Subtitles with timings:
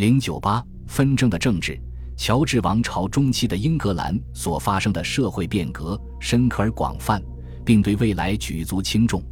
[0.00, 1.78] 零九八纷争的政治，
[2.16, 7.22] 乔治王朝中期的英格兰所发生的社会变革深刻而广泛，
[7.66, 9.22] 并对未来举足轻重。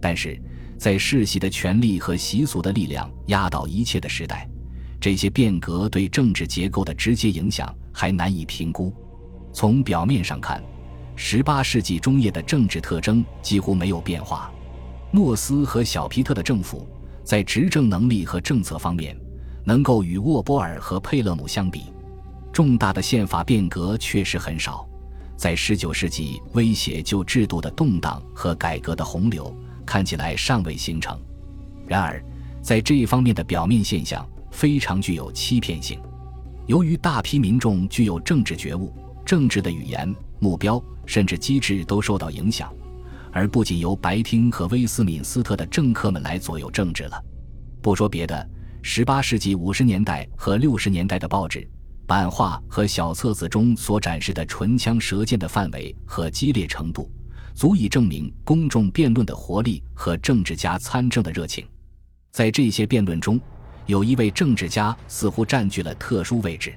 [0.00, 0.40] 但是
[0.78, 4.48] 在世袭的权力和习俗的力量压倒一切的时代，
[5.00, 8.94] 这些变革对政治结构的直接影响还难以评估。
[9.52, 10.62] 从表面上看，
[11.16, 14.48] 十八世纪中叶的政治特征几乎没有变化。
[15.10, 16.88] 诺斯和小皮特的政府
[17.24, 19.18] 在执政能力和政策方面。
[19.64, 21.92] 能够与沃波尔和佩勒姆相比，
[22.52, 24.86] 重大的宪法变革确实很少。
[25.36, 29.52] 在19世纪，威胁旧制度的动荡和改革的洪流
[29.84, 31.18] 看起来尚未形成。
[31.86, 32.22] 然而，
[32.62, 35.98] 在这一方面的表面现象非常具有欺骗性。
[36.66, 38.92] 由于大批民众具有政治觉悟，
[39.26, 42.72] 政治的语言、目标甚至机制都受到影响，
[43.32, 47.22] 而不仅由白厅和威斯敏斯特的政客们来左右政治了。
[47.82, 48.48] 不说别的。
[48.86, 51.66] 十八世纪五十年代和六十年代的报纸、
[52.06, 57.10] 版画和小册子中所展示的唇枪舌剑的范围和激烈程度，
[57.54, 61.66] 足以证明公众辩论的活力和政治家参政的热情。
[62.30, 63.40] 在这些辩论中，
[63.86, 66.74] 有一位政治家似乎占据了特殊位置。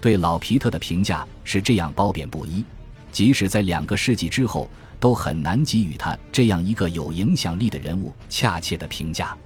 [0.00, 2.64] 对老皮特的评价是这样褒贬不一，
[3.12, 9.38] 即使在两个世纪之后，都很难给予他这样一个有影响力的人物恰切的评价。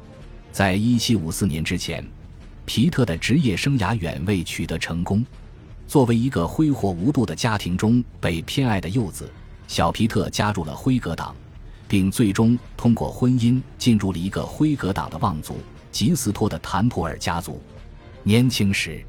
[0.53, 2.05] 在一七五四年之前，
[2.65, 5.25] 皮特的职业生涯远未取得成功。
[5.87, 9.31] 作为一个挥霍无度的家庭中被偏爱的幼子，
[9.69, 11.35] 小皮特加入了辉格党，
[11.89, 15.57] 并最终通过婚姻进入了一个辉格党的望族
[15.93, 17.61] 吉斯托的坦普尔家族。
[18.25, 19.05] 年轻时，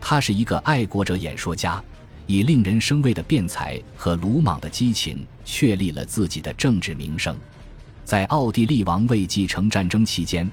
[0.00, 1.82] 他是一个爱国者演说家，
[2.26, 7.36] 以令人生畏的辩才和鲁莽的激情确立了自己的政治名声。
[8.04, 10.50] 在奥地利王位继承战争期间。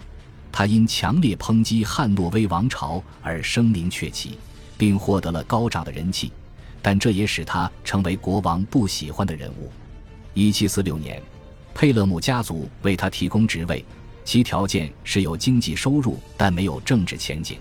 [0.52, 4.38] 他因强烈抨击汉诺威王朝而声名鹊起，
[4.78, 6.32] 并获得了高涨的人气，
[6.82, 9.72] 但这也使他成为国王不喜欢的人物。
[10.36, 11.22] 1746年，
[11.74, 13.84] 佩勒姆家族为他提供职位，
[14.26, 17.58] 其条件是有经济收入但没有政治前景。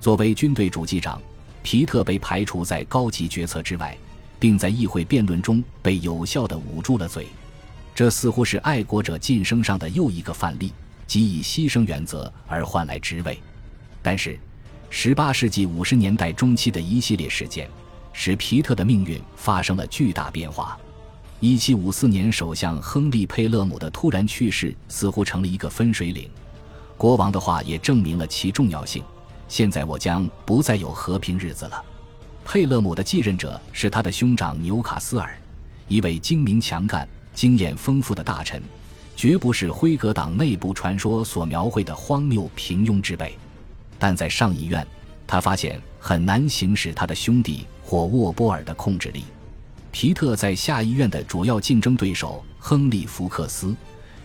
[0.00, 1.20] 作为军队主机长，
[1.62, 3.96] 皮特被排除在高级决策之外，
[4.38, 7.26] 并在议会辩论中被有效地捂住了嘴。
[7.94, 10.72] 这似乎是爱国者晋升上的又一个范例。
[11.06, 13.38] 即以牺牲原则而换来职位，
[14.02, 14.38] 但是，
[14.90, 17.68] 十八世纪五十年代中期的一系列事件
[18.12, 20.78] 使皮特的命运发生了巨大变化。
[21.40, 26.30] 一七五四年，首相亨利·佩勒姆的突然去世似乎成了一个分水岭。
[26.96, 29.02] 国王的话也证明了其重要性。
[29.48, 31.84] 现在我将不再有和平日子了。
[32.44, 35.36] 佩勒姆的继任者是他的兄长纽卡斯尔，
[35.88, 38.62] 一位精明强干、经验丰富的大臣。
[39.14, 43.38] 绝不是辉格党内部传说所描绘的荒谬平庸之辈，
[43.98, 44.84] 但在上议院，
[45.26, 49.24] 他发现很难行使他的兄弟或沃波尔的控制力。
[49.92, 53.76] 皮特在下议院的主要竞争对手亨利·福克斯，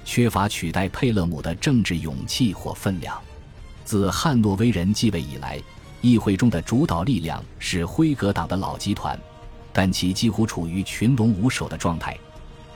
[0.05, 3.19] 缺乏取代佩勒姆的政治勇气或分量。
[3.83, 5.61] 自汉诺威人继位以来，
[6.01, 9.19] 议会中的主导力量是辉格党的老集团，
[9.73, 12.17] 但其几乎处于群龙无首的状态。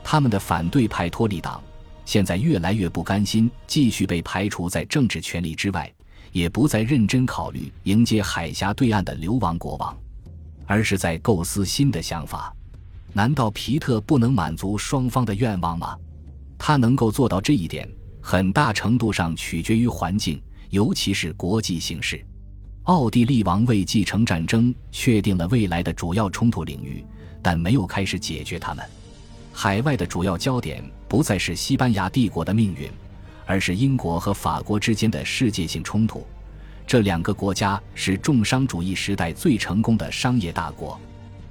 [0.04, 1.64] 他们的反对派托利党。
[2.12, 5.90] 现在越来越不甘心继续被排除在政治权力之外，
[6.34, 9.98] 也不再认真考虑迎接海峡对岸的流亡国王，
[10.66, 12.54] 而是在构思新的想法。
[13.14, 15.96] 难道皮特不能满足双方的愿望吗？
[16.58, 17.90] 他能够做到这一点，
[18.20, 22.22] 很大程度上取决于环境，尤其是国际形势。
[22.84, 27.06] 奥地利王位继承战争确定了未来的主要冲突领域，
[27.42, 28.86] 但没有开始解决它们。
[29.53, 32.89] 海外的主要焦点不再是西班牙帝国的命运，
[33.45, 36.25] 而是英国和法国之间的世界性冲突。
[36.88, 41.00] 这两个国家是重商主义时代最成功的商业大国。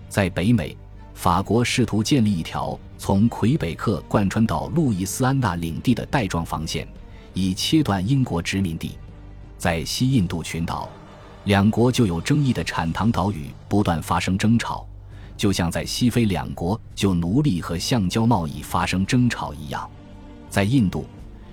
[0.09, 0.77] 在北美，
[1.15, 6.87] 法国试图建立一条从魁北克贯穿到路易斯安那领地的带状防线，
[7.33, 8.99] 以切断英国殖民地。
[9.57, 10.89] 在西印度群岛，
[11.45, 14.87] 两国就有争议的产糖岛屿不断发生争吵。
[15.41, 19.89] 就像在西非两国就奴隶和橡胶贸易发生争吵一样，
[20.51, 21.07] 在印度，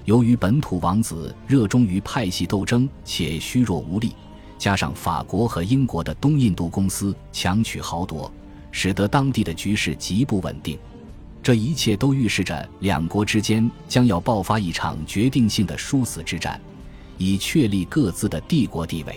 [0.04, 4.13] 由于本土王子热衷于派系斗争且虚弱无力，
[4.57, 8.30] 加上法国和英国的东印度公司强取豪夺，
[8.72, 10.78] 使得当地的局势极不稳定。
[11.42, 16.60] 这一切都预示着两国之间将要爆发一场决定性的殊死之战，
[17.18, 19.16] 以确立各自的帝国地位。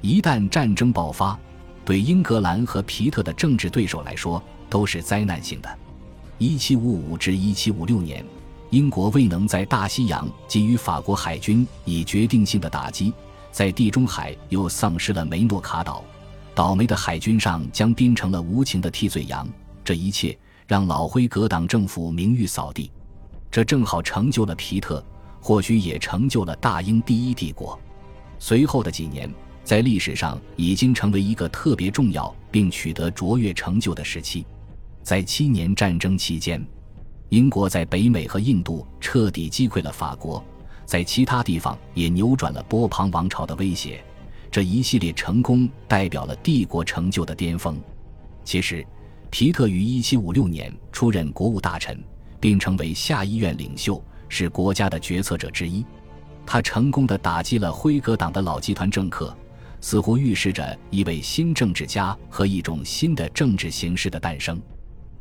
[0.00, 1.38] 一旦战争爆发，
[1.84, 5.78] 对英格兰和皮特的政治对手来说都是灾难性的。
[6.38, 8.24] 1755至1756年，
[8.70, 13.12] 英国未能在大西洋给予法国海军以决定性的打击，
[13.50, 16.04] 在地中海又丧失了梅诺卡岛，
[16.54, 19.46] 倒霉的海军上将变成了无情的替罪羊。
[19.84, 20.36] 这一切
[20.66, 22.90] 让老辉格党政府名誉扫地，
[23.50, 25.04] 这正好成就了皮特，
[25.40, 27.78] 或许也成就了大英第一帝国。
[28.38, 29.32] 随后的几年，
[29.64, 34.44] 在历史上已经成为一个特别重要并取得卓越成就的时期。
[35.02, 36.64] 在七年战争期间，
[37.28, 40.44] 英国在北美和印度彻底击溃了法国，
[40.84, 44.02] 在其他地方也扭转了波旁王朝的威胁。
[44.50, 47.80] 这一系列成功代表了帝国成就的巅峰。
[48.44, 48.86] 其实。
[49.30, 51.98] 皮特于1756年出任国务大臣，
[52.38, 55.82] 并成为下议院领袖，是国家的决策者之一。
[56.44, 59.34] 他成功的打击了辉格党的老集团政客，
[59.82, 64.58] 似乎预示着一位新政治家和一种新的政治形式的诞生。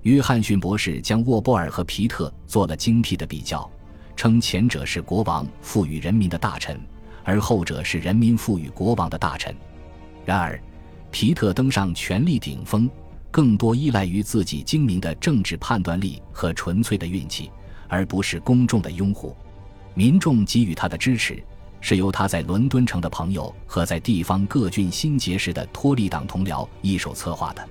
[0.04, 3.70] 约翰逊博士将沃波尔和皮特做了精辟的比较，
[4.16, 6.80] 称前者是国王赋予人民的大臣，
[7.26, 9.54] 而后者是人民赋予国王的大臣。
[10.24, 10.58] 然而，
[11.12, 12.90] 皮特登上权力顶峰。
[13.34, 17.50] 更多依赖于自己精明的政治判断力和纯粹的运气，
[17.88, 19.34] 而不是公众的拥护。
[19.94, 21.42] 民众给予他的支持，
[21.82, 27.68] 是由他在伦敦城的朋友和在地方各郡新结识的托利党同僚一手策划的。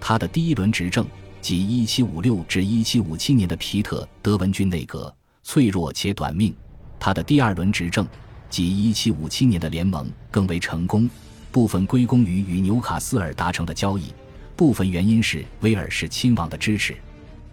[0.00, 1.06] 他的第一轮执政，
[1.40, 1.56] 即
[1.86, 6.52] 1756至1757年的皮特·德文军内阁，脆弱且短命；
[6.98, 8.06] 他的第二轮执政，
[8.50, 11.08] 即1757年的联盟，更为成功，
[11.50, 14.12] 部分归功于与纽卡斯尔达成的交易。
[14.56, 16.94] 部分原因是威尔士亲王的支持，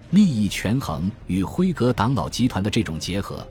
[0.09, 3.47] 利益权衡与辉格党老集团的这种结合，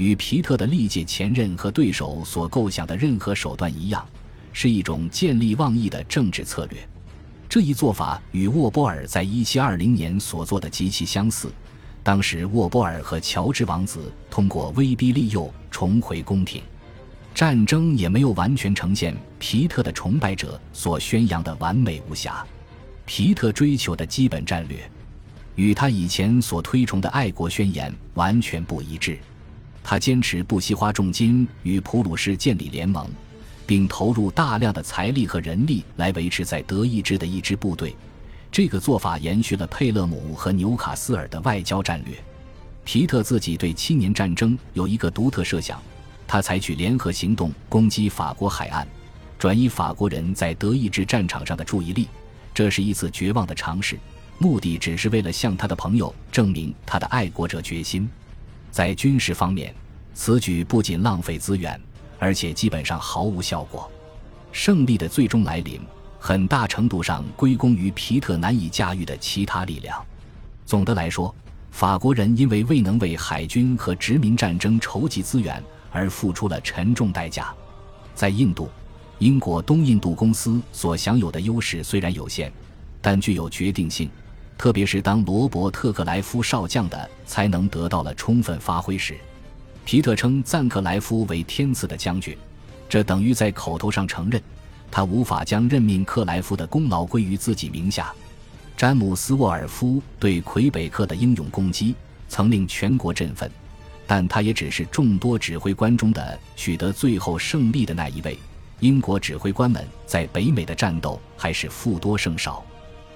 [0.00, 4.02] 与皮特的历届前任和对手所构想的任何手段一样，
[4.50, 6.78] 是一种见利忘义的政治策略。
[7.50, 11.52] 这一做法与沃波尔在1720年所做的极其相似。
[12.02, 16.62] 当时，沃波尔和乔治王子通过威逼利诱重回宫廷，
[17.34, 22.42] 战争也没有完全呈现皮特的崇拜者所宣扬的完美无瑕。
[23.04, 24.78] 皮特追求的基本战略，
[25.56, 29.18] 与他以前所推崇的爱国宣言完全不一致。
[29.90, 33.10] 他坚持不惜花重金与普鲁士建立联盟，
[33.66, 37.96] 并投入大量的财力和人力来维持在德意志的一支部队。
[38.52, 42.14] 这个做法延续了佩勒姆和纽卡斯尔的外交战略。
[42.84, 45.82] 皮特自己对七年战争有一个独特设想：
[46.24, 48.86] 他采取联合行动攻击法国海岸，
[49.40, 52.06] 转移法国人在德意志战场上的注意力。
[52.54, 53.98] 这是一次绝望的尝试，
[54.38, 58.08] 目的只是为了向他的朋友证明他的爱国者决心。
[58.70, 59.74] 在军事方面，
[60.14, 61.80] 此举不仅浪费资源，
[62.18, 63.90] 而且基本上毫无效果。
[64.52, 65.80] 胜利的最终来临，
[66.18, 70.04] 很大程度上归功于皮特难以驾驭的其他力量。
[70.64, 71.34] 总的来说，
[71.70, 77.54] 法国人因为未能为海军和殖民战争筹集资源而付出了沉重代价。
[78.14, 78.68] 在印度。
[79.18, 82.50] 英国东印度公司所享有的优势虽然有限，
[83.02, 84.08] 但具有决定性，
[84.60, 89.16] 特别是当罗伯特克莱夫少将的才能得到了充分发挥时。
[89.86, 92.36] 皮特称赞克莱夫为天赐的将军，
[92.86, 94.38] 这等于在口头上承认
[94.90, 98.12] 他无法将任命克莱夫的功劳归于自己名下。
[98.76, 101.94] 詹姆斯沃尔夫对魁北克的英勇攻击
[102.28, 103.50] 曾令全国振奋，
[104.06, 108.38] 但他也只是众多指挥官中的取得最后胜利的那一位。
[108.80, 112.62] 英国指挥官们在北美的战斗还是负多胜少，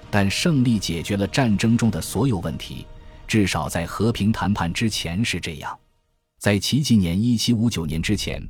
[0.09, 2.85] 但胜利解决了战争中的所有问题，
[3.27, 5.77] 至少在和平谈判之前是这样。
[6.39, 8.41] 在奇迹年1759年之前，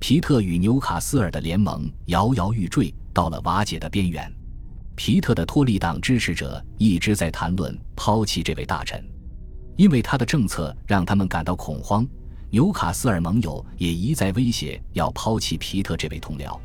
[0.00, 4.30] 皮特与纽卡斯尔的联盟摇摇欲坠，到了瓦解的边缘。
[4.96, 9.00] 皮特的托利党支持者一直在谈论抛弃这位大臣，
[9.76, 12.04] 因为他的政策让他们感到恐慌。
[12.50, 16.58] 纽卡斯尔盟友也一再威胁要抛弃皮特这位同僚，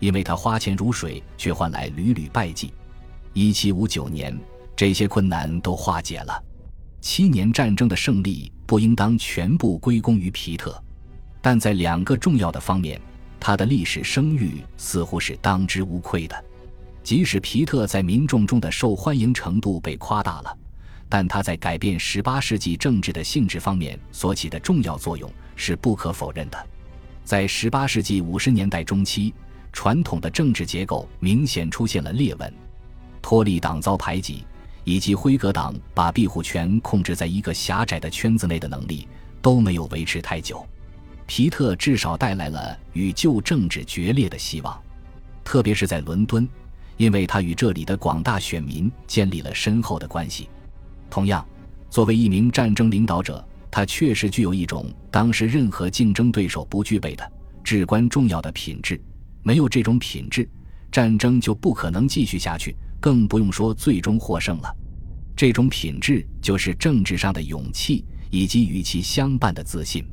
[0.00, 2.72] 因为他花钱如水，却换来屡屡败绩。
[3.38, 4.34] 一七五九年，
[4.74, 6.42] 这些困难都化解了。
[7.02, 10.82] 七年战争的胜利不应当全部归功于皮特，
[11.42, 12.98] 但在两个重要的方面，
[13.38, 16.44] 他的历史声誉似乎是当之无愧的。
[17.02, 20.58] 即使皮特在民众中的受欢迎程度被夸大了。
[21.06, 26.66] 但他在改变18世纪政治的性质方面所起的重要作用是不可否认的。
[27.22, 29.34] 在18世纪50年代中期，
[29.74, 32.50] 传统的政治结构明显出现了裂纹，
[33.26, 34.44] 托利党遭排挤，
[34.84, 39.08] 以及辉格党把庇护权控制在一个狭窄的圈子内的能力
[39.42, 40.64] 都没有维持太久。
[41.26, 44.80] 皮特至少带来了与旧政治决裂的希望，
[45.42, 46.48] 特别是在伦敦，
[46.98, 50.48] 因为他与这里的广大选民建立了深厚的关系。
[51.10, 51.44] 同样，
[51.90, 57.28] 作为一名战争领导者，他确实具有一种当时任何竞争对手不具备的
[57.64, 59.02] 至关重要的品质。
[59.42, 60.48] 没有这种品质，
[60.92, 64.76] 战争就不可能继续下去，更不用说最终获胜了。
[65.36, 70.04] 这种品质就是政治上的勇气，以及与其相伴的自信。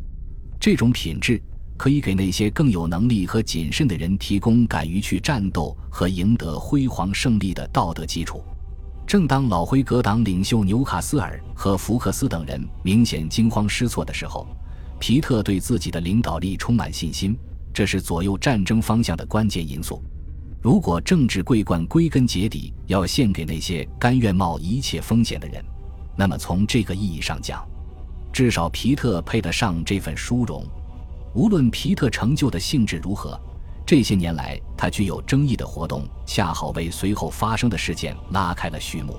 [0.59, 1.41] 这种品质
[1.77, 8.43] 可以给那些更有能力和谨慎的人提供敢于去战斗和赢得辉煌胜利的道德基础。
[9.05, 14.47] 正当老辉格党领袖纽卡斯尔和福克斯等人明显惊慌失措的时候，
[14.99, 17.37] 皮特对自己的领导力充满信心，
[17.73, 20.01] 这是左右战争方向的关键因素。
[20.63, 25.61] 如果政治桂冠归根结底要献给那些甘愿冒一切风险的人，
[26.15, 27.67] 那么从这个意义上讲，
[28.31, 30.65] 至少皮特配得上这份殊荣。
[31.33, 33.37] 无论皮特成就的性质如何，
[33.85, 39.17] 这些年来他具有争议的活动恰好为随后发生的事件拉开了序幕。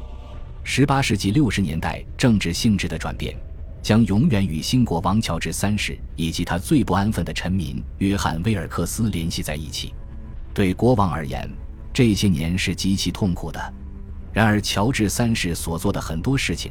[0.63, 3.37] 十八世纪六十年代政治性质的转变，
[3.83, 9.93] 将永远与新国王乔治三世以及他最不安分的臣民约翰威尔克斯联系在一起。
[10.55, 11.51] 对国王而言，
[11.93, 13.75] 这些年是极其痛苦的。
[14.33, 16.71] 然而，乔治三世所做的很多事情，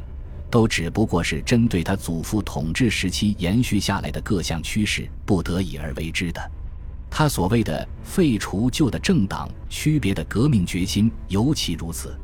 [0.50, 6.50] 都只不过是针对他祖父统治时期延续下来的各项趋势不得已而为之的。
[7.10, 12.18] 他所谓的废除旧的政党区别的革命决心尤其如此。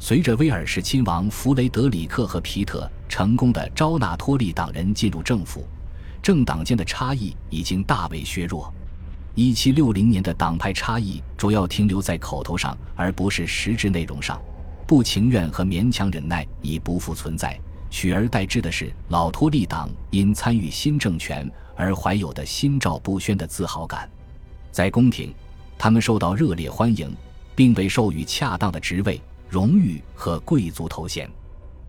[0.00, 5.66] 随着威尔士亲王弗雷德里克和皮特成功的招纳托利党人进入政府，
[6.22, 8.72] 政党间的差异已经大为削弱。
[9.36, 14.40] 一七六零年的党派差异主要停留在口头上，而不是实质内容上。
[14.86, 17.58] 不情愿和勉强忍耐已不复存在，
[17.90, 24.08] 取而代之的是老托利党因参与新政权而怀有的心照不宣的自豪感。
[24.70, 25.34] 在宫廷，
[25.76, 27.12] 他们受到热烈欢迎，
[27.56, 31.28] 并被授予恰当的职位、荣誉和贵族头衔。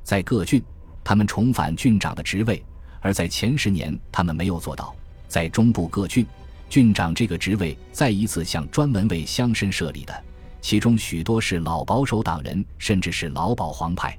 [0.02, 0.64] 在各郡，
[1.04, 2.64] 他们重返郡长的职位，
[3.02, 4.96] 而在前十年他们没有做到。
[5.28, 6.26] 在中部各郡。
[6.70, 10.24] 郡长这个职位再一次向专门为乡绅设立的，
[10.62, 14.18] 其中许多是老保守党人，甚至是老保皇派。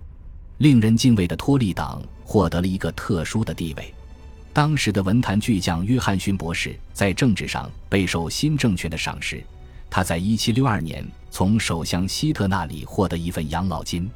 [0.59, 3.93] 令人敬畏的托利党获得了一个特殊的地位。
[4.55, 9.45] 当时的文坛巨匠约翰逊博士在政治上备受新政权的赏识，
[9.91, 14.09] 他在1762年从首相希特那里获得一份养老金。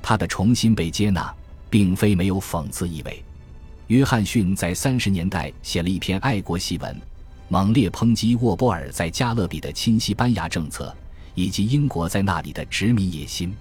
[0.00, 1.34] 他的重新被接纳，
[1.68, 3.22] 并非没有讽刺意味。
[3.88, 6.98] 约翰逊在三十年代写了一篇爱国檄文。
[7.48, 10.94] 猛烈抨击沃波尔在加勒比的亲西班牙政策，
[11.34, 13.54] 以及英国在那里的殖民野心。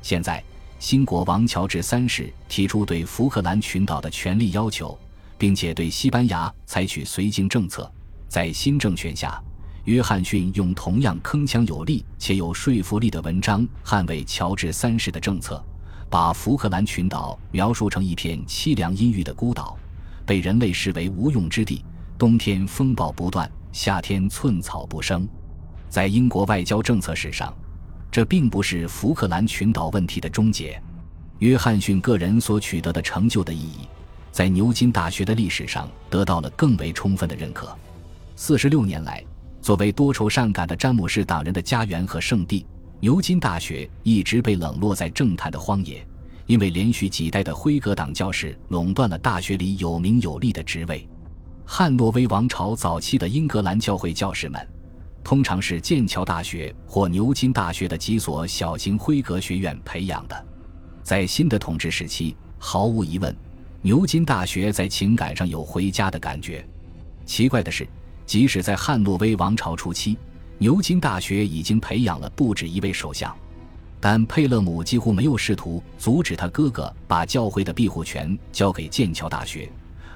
[0.00, 0.42] 现在，
[0.78, 4.96] 新国王乔治三世提出对福克兰群岛的权利要求，
[5.36, 7.90] 并且对西班牙采取绥靖政策。
[8.28, 9.42] 在新政权下，
[9.84, 15.62] 约翰逊用同样铿锵有力且有说服力的文章捍卫乔治三世的政策，
[16.08, 19.76] 把福克兰群岛描述成一片凄凉阴郁的孤岛，
[20.24, 21.84] 被人类视为无用之地。
[22.18, 25.28] 冬天风暴不断，夏天寸草不生。
[25.90, 27.54] 在英国外交政策史上，
[28.10, 30.80] 这并不是福克兰群岛问题的终结。
[31.40, 33.80] 约翰逊个人所取得的成就的意义，
[34.32, 37.76] 在牛津大学的历史上得到了更为充分的认可。
[38.34, 39.22] 四十六年来，
[39.60, 42.66] 作为多愁善感的詹姆士党人的家园和圣地，
[42.98, 46.02] 牛津大学一直被冷落在政坛的荒野，
[46.46, 51.06] 因为连续几代的辉格党教士垄断了大学里有名有利的职位。
[51.68, 54.68] 汉诺威王朝早期的英格兰教会教士们，
[55.24, 60.46] 通常是剑桥大学或牛津大学的几所小型辉格学院培养的。
[61.02, 63.36] 在新的统治时期，毫无疑问，
[63.82, 66.64] 牛津大学在情感上有回家的感觉。
[67.26, 67.86] 奇怪的是，
[68.24, 70.16] 即使在汉诺威王朝初期，
[70.58, 73.36] 牛津大学已经培养了不止一位首相，
[74.00, 79.68] 但佩勒姆几乎没有试图阻止他哥哥把教会的庇护权交给剑桥大学。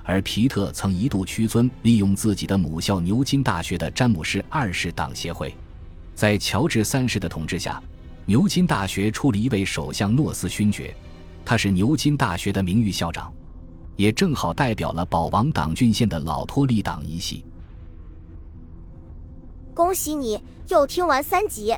[0.04, 5.54] 而皮特曾一度屈尊，利用自己的母校牛津大学的詹姆士二世党协会。
[6.14, 7.82] 在乔治三世的统治下，
[8.26, 10.94] 牛津大学出了一位首相诺斯勋爵，
[11.44, 13.32] 他是牛津大学的名誉校长，
[13.96, 17.44] 也正好代表了保王党郡县的老托利党一系。
[19.72, 21.74] 恭喜你又听完三集，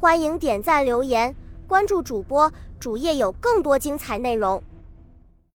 [0.00, 1.34] 欢迎点赞、留言、
[1.66, 4.60] 关注主播，主页有更多精彩内容。